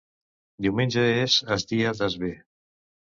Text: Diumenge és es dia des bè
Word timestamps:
Diumenge 0.65 1.03
és 1.25 1.35
es 1.57 1.67
dia 1.73 1.91
des 1.99 2.17
bè 2.25 2.31